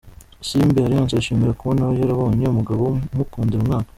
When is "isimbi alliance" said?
0.43-1.13